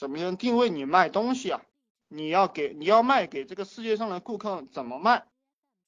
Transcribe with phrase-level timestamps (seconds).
[0.00, 1.60] 怎么样定位你卖东西啊？
[2.08, 5.26] 你要给你要卖给这个世界上的顾客怎么卖？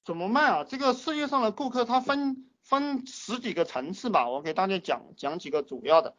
[0.04, 0.64] 怎么卖啊？
[0.64, 6.14] 这个世界上的顾客他分分十几个层次吧，我给大家讲讲几个主要的。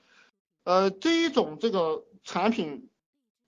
[0.63, 2.89] 呃，第一种这个产品，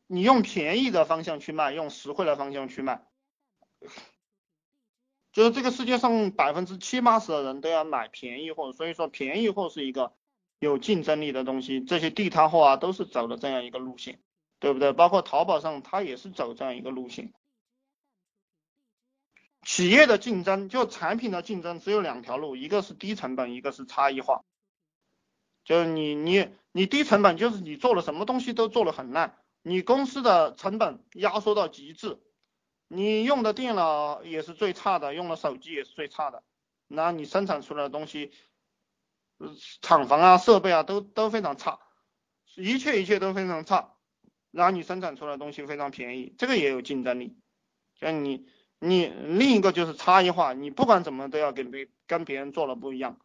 [0.06, 3.04] 你用便宜的方向去卖，用实惠的方向去卖，
[5.32, 10.14] 就是这个世界上百分之七八十的人都要买便宜货，所以说便宜货是一个
[10.60, 14.20] 有竞争力的东西，这些地摊货啊都是走的这样一个路线。
[14.60, 14.94] 对不对？
[14.94, 17.34] 包括淘宝上，它也是走这样一个路线。
[19.64, 24.44] 企业的竞争，就产品的竞争，只有两条路，一个是低成本，一个是差异化。
[25.64, 32.20] 就是你你你低成本，就是你做了什么东西都做的很烂，你公司的成本压缩到极致，
[32.88, 36.44] 你用的电脑也是最差的，用的手机也是最差的，
[36.88, 38.32] 那你生产出来的东西，
[39.82, 41.80] 厂房啊、设备啊都都非常差，
[42.56, 43.95] 一切一切都非常差。
[44.56, 47.36] 然后你生产出来的东西非常便宜，这个也有竞争力。
[48.00, 48.48] 像你，
[48.80, 53.20] 你另一个就是差异化，你不管怎么都要跟别跟别人做的不一样，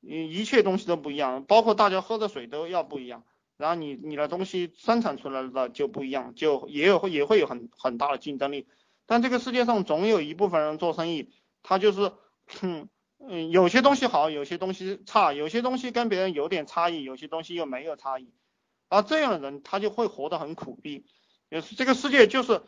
[0.00, 3.24] 你一切东西都不一样，包括大家喝的水都要不一样。
[3.58, 8.66] 然后你你的东西生产出来的就不一样，就也有也会有很很大的竞争力。
[9.04, 11.30] 但这个世界上总有一部分人做生意，
[11.62, 12.12] 他就是，
[12.62, 12.88] 嗯
[13.18, 18.32] 嗯，有些东西好，有些东西差，有些东西跟别人有点差异，有些东西又没有差异。
[18.90, 21.06] 而这样的人，他就会活得很苦逼。
[21.48, 22.62] 也是这个世界，就是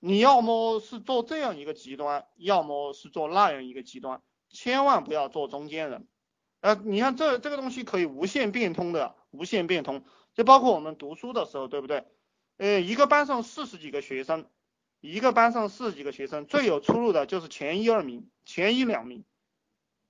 [0.00, 6.08] 你要么是做这样一个极端，要么是做那样一个极端，千万不要做中间人。
[6.60, 12.04] 呃，你看这这个东西可以无限变通的，无限变通，就包括我们读书的时候，对不对？
[12.56, 14.48] 呃，一个班上四十几个学生，
[15.00, 19.24] 一个班上四十几个学生，最有出路的就是前一二名，前一两名，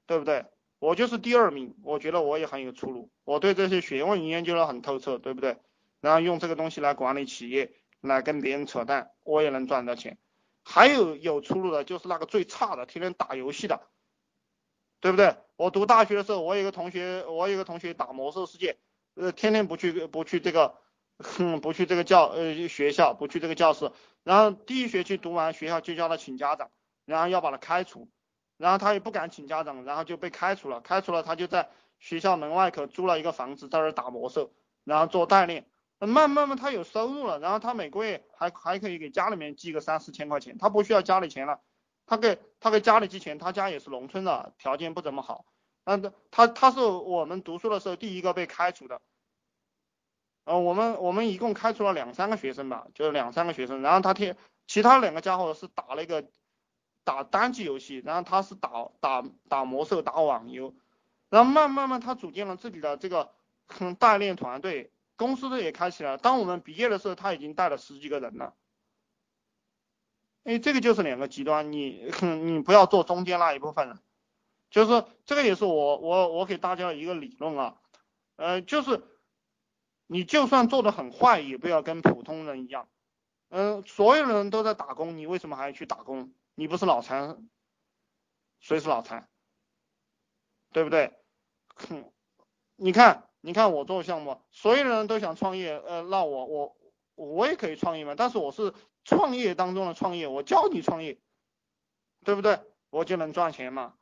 [0.07, 0.47] 对不对？
[0.79, 3.11] 我就是第二名，我觉得我也很有出路。
[3.25, 5.57] 我对这些学问研究的很透彻，对不对？
[6.01, 10.19] 然后用这个东西来管理企业，来跟别人扯淡，我也能赚到钱。
[10.63, 13.81] 还有有出路的，就是那个最差的，天天打游戏的，
[15.01, 15.37] 对不对？
[15.57, 18.79] 我读大学的时候，我有个同学，我有个同学打魔兽世界，
[19.15, 20.75] 呃，天天不去不去这个，
[21.19, 23.91] 哼，不去这个教呃学校，不去这个教室，
[24.23, 26.71] 然后第一学期读完，学校就叫他请家长，
[27.05, 28.09] 然后要把他开除。
[28.65, 30.81] 然后他也不敢请家长，然后就被开除了。
[30.81, 34.55] 开除了，他就在学校门外口租了一个房子，在那打魔兽，
[34.85, 35.67] 然后做代练。
[35.99, 41.61] 慢慢慢，他有收入了，然后他每个月还还可以给家里面寄个三四千块钱，他不需要家里钱了。
[42.07, 45.45] 他给他给家里寄钱，他家也是农村的，条件不怎么好。
[45.85, 49.03] 嗯，他他是我们读书的时候第一个被开除的。
[50.47, 53.83] 呃，我们我们一共开除了两三个学生吧，就是两三个学生。
[53.83, 56.25] 然后他天，其他两个家伙是打了一个。
[57.05, 60.75] 打单机游戏，然后他是打打打魔兽、打网游，
[61.29, 63.31] 然后慢慢慢他组建了自己的这个
[63.99, 66.19] 代练团队，公司也开起来了。
[66.19, 68.55] 当我们毕业的时候，他已经带了十几个人了。
[70.45, 73.99] 哎，这个就是两个极端，你你不要做中间那一部分人，
[74.71, 77.77] 就是这个也是我我我给大家一个理论啊，
[78.37, 79.03] 呃，就是
[80.07, 82.89] 你就算做的很坏，也不要跟普通人一样，
[83.49, 86.31] 嗯，所有人都在打工，你为什么还要去打工？
[86.55, 87.49] 你不是脑残，
[88.61, 89.29] 谁是脑残？
[90.73, 91.13] 对不对？
[91.75, 92.13] 哼，
[92.77, 96.77] 你看，你看我做项目，所有人都想创业，呃，那我我
[97.15, 101.21] 我也可以创业嘛，但是我是创业当中的创业，我教你创业，
[102.25, 102.61] 对不对？
[102.91, 103.95] 我就能赚钱嘛。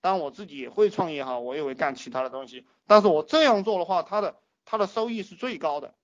[0.00, 5.94] 但我自己也会创业哈，我也会干其他的东西，但是我这样做的话，它的它的收益是最高的。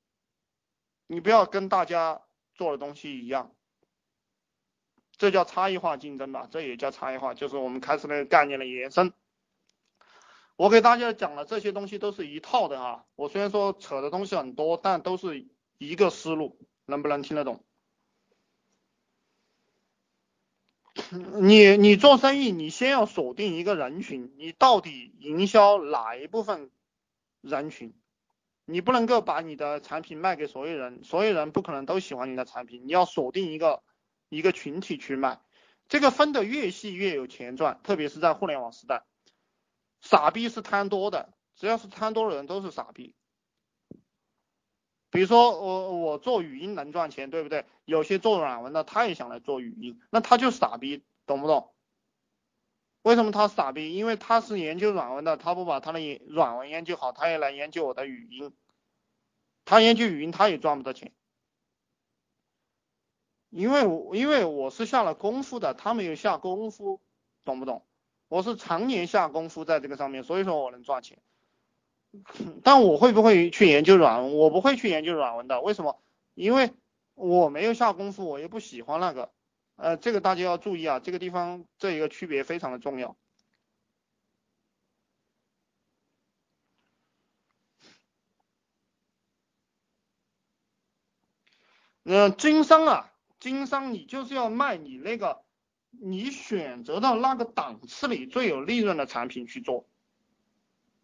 [1.07, 2.23] 你不要跟大家
[2.55, 3.55] 做的东西一样。
[5.25, 9.11] 这叫差异化竞争吧，这也叫差异化，就是我们开始那个概念的延伸。
[10.57, 15.47] 我给大家讲的这些东西都是一套的哈，我虽然说扯的东西很多，但都是
[15.79, 17.65] 一个思路，能不能听得懂？
[21.41, 26.71] 你你做生意，你先要锁定一个人群，你到底营销哪一部分
[27.41, 27.95] 人群？
[28.67, 33.83] 你不能够把你的产品卖给所有人，所有人不可能都喜欢你的产品，你要锁定一个。
[34.29, 35.41] 一个群体去卖，
[35.89, 39.05] 这个分的越细越有钱赚，特别是在互联网时代，
[40.01, 43.15] 傻逼是贪多的，只要是贪多的人都是傻逼。
[45.11, 47.67] 比如说我我做语音能赚钱，对不对？
[47.85, 51.73] 有些做软文的他也想来做语音，那他就傻逼，懂不懂？
[53.03, 53.95] 为什么他傻逼？
[53.95, 58.53] 因为他是研究软文的，他不把他的软文研究好，他也来研究我的语音，
[59.65, 61.13] 他研究语音他也赚不到钱。
[63.55, 67.01] 因为我因为我是下了功夫的，他没有下功夫，
[67.45, 67.87] 懂不懂？
[68.27, 71.23] 我是常年下功夫在这个上面，所以说我能赚钱。
[72.65, 74.37] 但我会不会去研究软文？
[74.37, 76.03] 我不会去研究软文的，为什么？
[76.35, 76.73] 因为
[77.15, 79.31] 我没有下功夫，我又不喜欢那个。
[79.77, 83.17] 呃，这个大家要注意啊，这个地方这一个区别非常的重要。
[92.03, 93.14] 嗯，经商啊，
[93.53, 95.43] 经商你就是要卖你那个
[95.91, 99.87] 你选择的那个档次里最有利润的产品去做，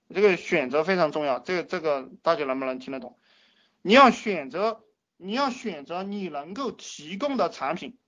[0.08, 1.38] 这个选择非常重要。
[1.38, 3.18] 这个这个大家能不能听得懂？
[3.82, 4.82] 你要选择，
[5.18, 7.98] 你要选择你能够提供的产品，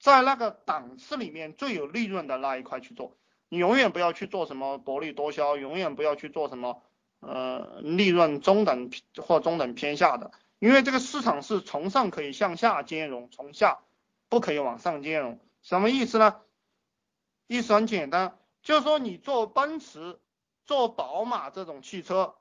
[0.00, 3.16] 在那个档次里面最有利润的那一块去做。
[3.48, 6.82] 你永远不要去做什么薄利多销，永远不要去做什么
[7.20, 10.32] 呃利润中等或中等偏下的。
[10.58, 13.80] 因为这个市场是从上可以向下兼容，从下
[14.28, 15.38] 不可以往上兼容。
[15.62, 16.40] 什么意思呢？
[17.46, 20.18] 意思很简单，就是说你做奔驰、
[20.64, 22.34] 做宝马这种汽车，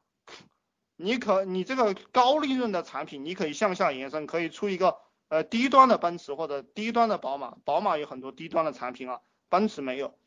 [0.96, 4.98] 你可你这个高利润的产品，你可以向下延伸，可以出一个
[5.28, 7.58] 呃低端的奔驰或者低端的宝马。
[7.66, 10.18] 宝马有很多低端的产品啊，奔驰没有。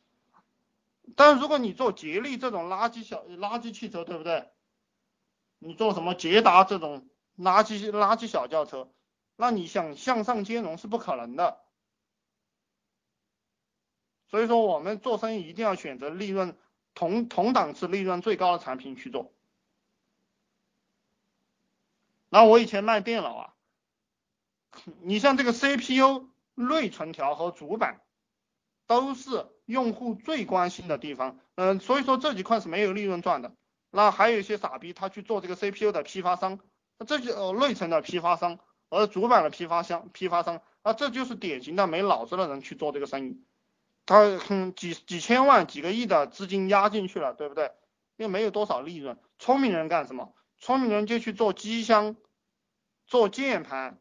[1.16, 4.50] 但如果你做吉利这种垃圾小垃圾汽车，对不对？
[5.58, 7.08] 你做什么捷达这种？
[7.38, 8.90] 垃圾垃圾小轿车，
[9.36, 11.60] 那你想向上兼容是不可能的。
[14.28, 16.58] 所以说我们做生意一定要选择利润
[16.94, 19.32] 同同档次、利润最高的产品去做。
[22.28, 23.54] 那我以前卖电脑啊，
[25.00, 28.02] 你像这个 CPU、内存条和主板，
[28.86, 31.38] 都是用户最关心的地方。
[31.54, 33.54] 嗯，所以说这几块是没有利润赚的。
[33.90, 36.60] 那还有一些傻逼，他去做这个 CPU 的批发商。
[36.98, 38.58] 那这就呃内存的批发商，
[38.88, 43.44] 而主板的批发商批发商，啊这就是典型的没脑子的人去做这个生意，
[44.04, 47.72] 他哼几几千万几个亿的资金压进去了，对不对？
[48.16, 50.34] 又没有多少利润，聪明人干什么？
[50.58, 52.16] 聪明人就去做机箱，
[53.06, 54.00] 做键盘，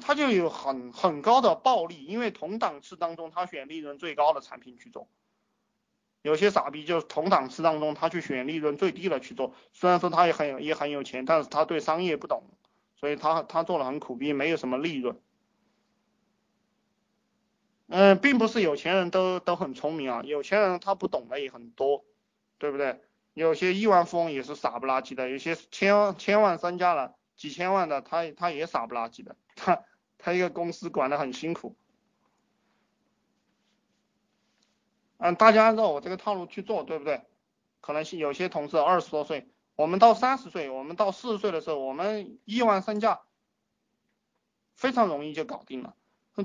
[0.00, 5.08] 他就有很很高的暴利，因为同档次当中他选利润最高的产品去做。
[6.26, 12.42] 有些傻逼就是同档次当中，他去选利润最低的去做，虽然说他也很也很有钱，但是他对商业不懂，
[12.96, 15.20] 所以他他做的很苦逼，没有什么利润。
[17.86, 22.04] 嗯，并不是有钱人都都很聪明啊，有钱人他不懂的也很多，
[22.58, 23.00] 对不对？
[23.32, 29.84] 有些亿万富翁也是傻不拉几的，有些千千万身家了几千万的，他他也傻不拉几的，他
[30.18, 31.76] 他一个公司管得很辛苦。
[35.18, 37.22] 嗯，大家按照我这个套路去做，对不对？
[37.80, 43.20] 可能是有些同事二十多岁，我们到三十岁，我们到四十岁的时候，我们亿万身价
[44.74, 45.94] 非常容易就搞定了。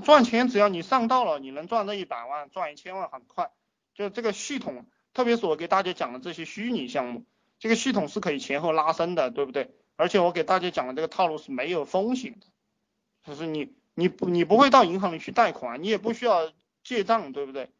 [0.04, 3.50] 赚钱只要你上道了，你能赚到一百万，赚一千万很快。
[3.94, 7.24] 就这个系统，特别是我给大家讲的这些虚拟项目，
[7.58, 9.74] 这个系统是可以前后拉升的，对不对？
[9.96, 12.46] 而且我给大家讲的这个套路是没有风险的，
[13.26, 16.50] 就是你你你不会到银行里去贷款，你也不需要
[16.82, 17.70] 借账，对不对？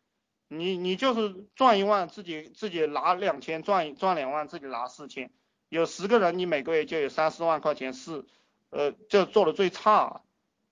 [0.55, 5.31] 你你就是赚一万，自己自己拿两千，赚赚两万，自己拿四千，
[5.71, 8.27] 有十个人，你每个月就有三四万块钱，是
[8.69, 10.21] 呃，就做的最差。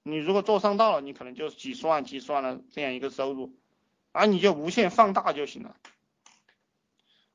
[0.03, 3.55] 你如果做上道了，你可能就几十万、几十万的这样一个收入，
[4.12, 5.75] 而你就无限放大就行了。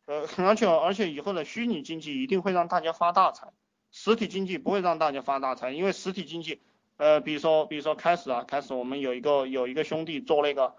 [0.06, 3.54] 呃， 而且而且以后的虚拟经济一定会让大家发大财，
[3.92, 6.62] 实体经济不会让大家发大财，因为实体经济，
[6.98, 10.76] 呃，比如说比如说开始啊，开始我们有一个有一个兄弟做那个。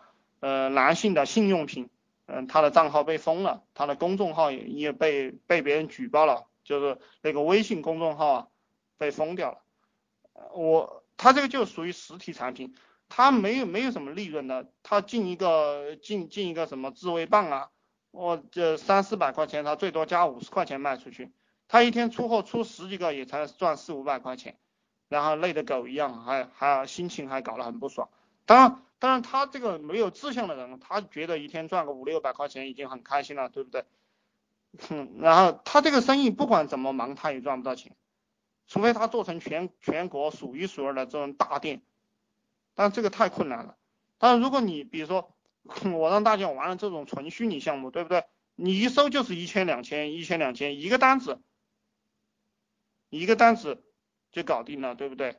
[0.46, 1.90] 呃，男性的性用品，
[2.26, 8.46] 嗯，他的账号被封了，他的公众号也也被被别人举报了，就是那个微信公众号啊
[8.96, 9.58] 被封掉了。
[10.54, 12.76] 我他这个就属于实体产品，
[13.08, 17.70] 他没有没有什么利润的，他进一个进进一个什么自慰棒啊，
[18.12, 21.32] 我这三四百块钱，他最多加五十块钱卖出去，
[21.66, 24.56] 他一天出货出十几个也才赚四五百块钱，
[25.08, 28.08] 然后累的狗一样，还还心情还搞得很不爽，
[28.44, 28.82] 当然。
[28.98, 33.84] 当然，他这个没有志向的人，他觉得一天赚个五六百块钱已经很开心了，对不对？
[34.88, 37.94] 哼， 然后他这个生意不管怎么忙，他也赚不到钱，
[38.66, 41.82] 除非他做成全全国数一数二的这种大店，
[42.74, 43.76] 但这个太困难了。
[44.18, 45.34] 但是如果你比如说，
[45.92, 48.24] 我让大家玩了这种纯虚拟项目，对不对？
[48.54, 51.42] 你一收就是一千两千，一千两千一个单子，
[53.10, 53.84] 一个单子
[54.32, 55.36] 就搞定了，对不对？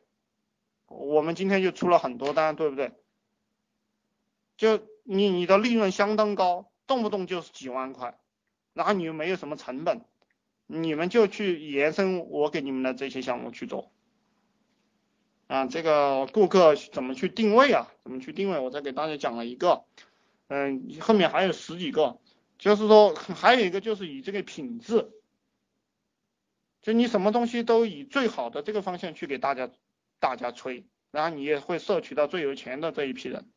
[0.86, 2.94] 我们今天就出了很多单，对不对？
[4.58, 8.20] 就你你的利润相当高，动不动就是几万块，
[8.74, 10.04] 然后你又没有什么成本，
[10.66, 13.92] 你们就去延伸我给你们的这些项目去做。
[15.46, 17.88] 啊，这个顾客怎么去定位啊？
[18.04, 18.60] 怎么去定位？
[18.60, 19.86] 我再给大家讲了一个，
[20.48, 22.20] 嗯，后面还有十几个，
[22.58, 25.10] 就是说还有一个就是以这个品质，
[26.82, 29.70] 就你什么东西都以最好的这个方向去给大家
[30.20, 33.50] 大家吹，然后你也会摄取到最有钱的这一批人。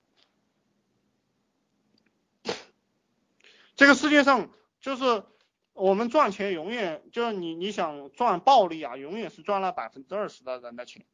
[3.81, 5.25] 这个世界上就是
[5.73, 11.07] 我们赚钱永远就是你你想赚暴利啊，永远是赚了百分之二十的人的钱，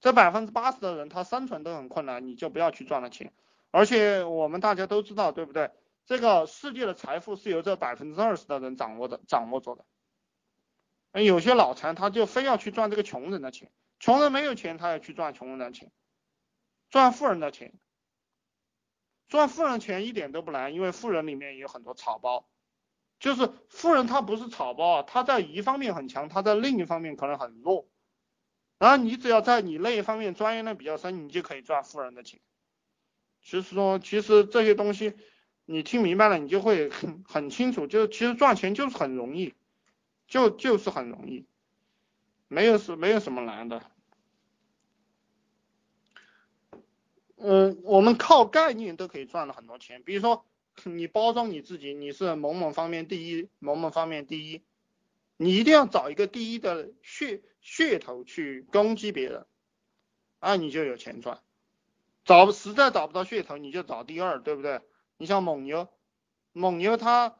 [0.00, 3.34] 这百分之八十的人他生存都很困难，你就不要去赚了钱。
[3.70, 5.72] 而且我们大家都知道，对不对？
[6.06, 11.22] 这个世界的财富是由这百分之二十的人掌握的，掌握着的。
[11.22, 15.92] 有些脑残他就非要去赚这个穷人的钱，穷人没有钱，他要去赚穷人的钱，
[16.88, 17.74] 赚富人的钱。
[19.30, 22.46] 赚富人钱一点都不难，因为富人里面有很多草包，
[23.20, 27.86] 就是富人他不是草包啊，他在一方面很强，他在另一方面可能很弱，
[28.78, 32.40] 然后你只要在你那一方面专业的比较深，你就可以赚富人的钱。
[33.42, 35.14] 其实说，其实这些东西
[35.64, 36.90] 你听明白了，你就会
[37.24, 39.54] 很清楚，就其实赚钱就是很容易，
[40.26, 41.46] 就就是很容易，
[42.48, 43.80] 没有什没有什么难的。
[47.42, 50.02] 嗯，我们靠概念都可以赚了很多钱。
[50.02, 50.44] 比如说，
[50.84, 54.62] 你包装你自己，你是某某方面第一，某某方面第一，
[55.38, 59.46] 你一定要找一个第一的噱噱头去攻击别人，
[60.38, 61.40] 啊，你就有钱赚。
[62.26, 64.82] 找实在找不到噱头，你就找第二，对不对？
[65.16, 65.88] 你像蒙牛，
[66.52, 67.36] 蒙牛它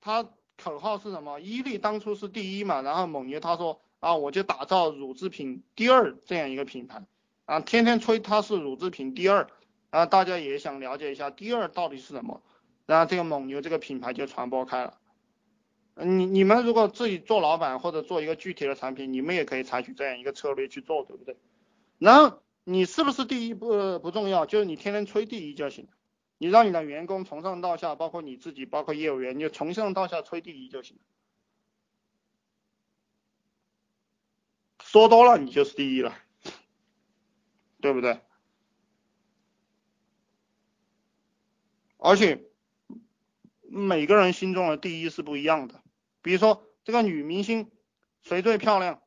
[0.00, 1.40] 它口号是什么？
[1.40, 7.04] 伊利当初是第一嘛，然后蒙牛他说啊，我就打造乳制品第二这样一个品牌。
[7.44, 9.48] 啊，天天吹它是乳制品第二，
[9.90, 12.42] 啊，大家也想了解一下第二到底是什么，
[12.86, 14.98] 然后这个蒙牛这个品牌就传播开了。
[15.94, 21.36] 你你们如果自己做老板或者做一个具体的产品，你们也可以采取这样一个策略去做，对不对？
[21.98, 25.88] 然后你是不是第一不不重要，就是你天天吹第一就行，
[26.38, 30.96] 你让你的员工从上到下，包括你自己，包括业务员，你就从上到下吹第一就行，
[34.82, 36.16] 说多了你就是第一了。
[37.82, 38.20] 对不对？
[41.98, 42.44] 而且
[43.60, 45.82] 每个人心中的第一是不一样的。
[46.22, 47.70] 比如说这个女明星
[48.22, 49.02] 谁最漂亮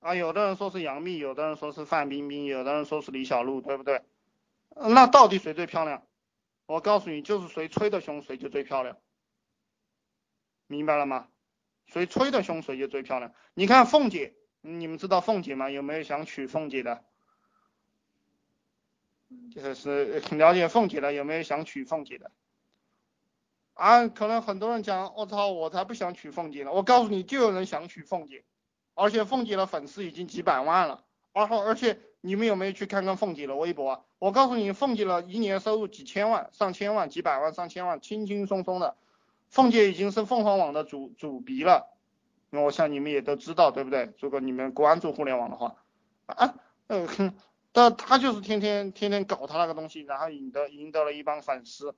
[0.00, 0.14] 啊？
[0.14, 4.02] 有的人说是杨幂，有的人说是范冰冰，有的人说是李小璐，对不对？
[4.70, 6.06] 那到底谁最漂亮？
[6.66, 8.96] 我告诉你，就是谁吹的凶，谁就最漂亮。
[10.66, 11.28] 明白了吗？
[11.86, 13.34] 谁吹的凶，谁就最漂亮。
[13.52, 15.70] 你看凤姐，你们知道凤姐吗？
[15.70, 17.04] 有没有想娶凤姐的？
[19.50, 22.30] 就是了解凤姐的，有没有想娶凤姐的？
[23.74, 26.72] 啊，可能很多人讲，我操，我才不想娶凤姐呢。
[26.72, 28.44] 我告诉你，就有人想娶凤姐，
[28.94, 31.04] 而且凤姐的粉丝已经几百万了。
[31.32, 34.00] 然后，而且你们有没有去看看凤姐的微博啊？
[34.20, 38.96] 我告诉你，凤姐的一年收入几千万、上千万、几百万、上千万，轻轻松松的。
[39.48, 41.92] 凤姐已经是凤凰网的主主笔了，
[42.50, 44.12] 那我想你们也都知道，对不对？
[44.20, 45.76] 如果你们关注互联网的话，
[46.26, 46.54] 啊，
[46.86, 47.34] 嗯哼。
[47.76, 51.96] 但他就是天天天天搞他那个东西，然后赢得赢得了一帮粉丝，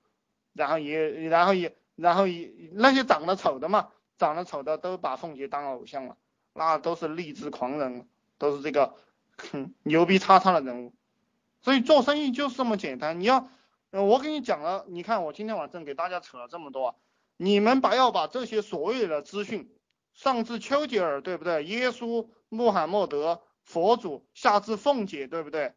[0.55, 6.17] 然后也然后也然后也那些长得丑的嘛，长得丑的都把凤姐当偶像了，
[6.55, 8.95] 那都是励志狂人，都是这个
[9.37, 10.95] 哼牛逼叉叉的人物。
[11.61, 13.51] 所以做生意就是这么简单，你要
[13.91, 16.99] 我给你讲了，你看我今天晚上给大家扯了这么多，
[17.37, 19.71] 你们把要把这些所有的资讯，
[20.15, 21.65] 上至丘吉尔对不对？
[21.65, 23.43] 耶稣、穆罕默德。
[23.67, 25.75] 佛祖下至凤姐，对不对？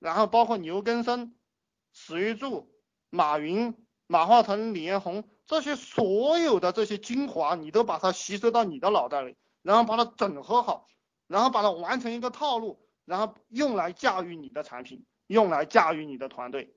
[0.00, 1.36] 然后包括牛根生、
[1.92, 2.74] 史玉柱、
[3.08, 10.88] 马云、马化腾、李彦宏这些所有的这些精华，你都把它吸收到你的脑袋里，然后把它整合好，
[11.28, 16.74] 然后把它完成一个套路，然后用来驾驭你的产品，用来驾驭你的团队，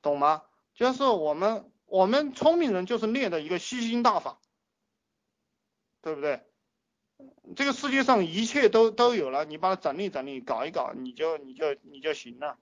[0.00, 0.44] 懂吗？
[0.74, 4.40] 就是我们我们聪明人就是练的一个吸星大法，
[6.00, 6.46] 对不对？
[7.56, 12.56] 这个世界上一切都都有了，你把它整理整理，搞一搞，你就你就你就行了。